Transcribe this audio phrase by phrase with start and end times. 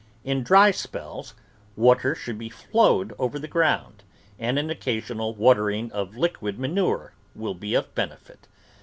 [0.23, 1.35] In dry spells
[1.75, 4.01] water should be flowed over the ground,
[4.39, 8.47] and an occasional watering of liquid manure will be of benefit.